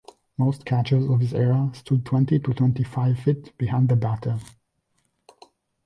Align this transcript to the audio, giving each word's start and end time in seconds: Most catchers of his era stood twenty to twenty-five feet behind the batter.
Most 0.35 0.65
catchers 0.65 1.05
of 1.07 1.19
his 1.19 1.31
era 1.31 1.69
stood 1.75 2.07
twenty 2.07 2.39
to 2.39 2.53
twenty-five 2.55 3.19
feet 3.19 3.55
behind 3.59 3.87
the 3.87 3.95
batter. 3.95 4.39